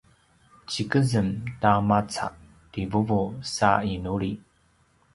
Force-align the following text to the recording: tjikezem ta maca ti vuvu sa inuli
tjikezem 0.69 1.29
ta 1.61 1.71
maca 1.89 2.25
ti 2.71 2.81
vuvu 2.91 3.21
sa 3.53 3.69
inuli 3.93 4.31